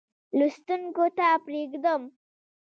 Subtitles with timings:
[0.37, 2.01] لوستونکو ته پرېږدم.